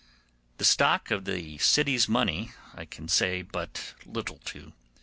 The 0.57 0.65
stock 0.65 1.11
of 1.11 1.25
the 1.25 1.59
city's 1.59 2.09
money 2.09 2.53
I 2.73 2.85
can 2.85 3.07
say 3.07 3.43
but 3.43 3.93
little 4.03 4.39
to. 4.45 4.73